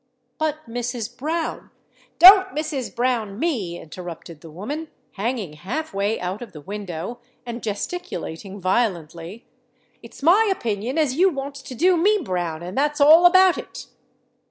[0.39, 1.15] "But, Mrs.
[1.15, 1.69] Brown——"
[2.17, 2.95] "Don't Mrs.
[2.95, 9.45] Brown me!" interrupted the woman, hanging half way out of the window, and gesticulating violently.
[10.01, 13.85] "It's my opinion as you wants to do me brown—and that's all about it."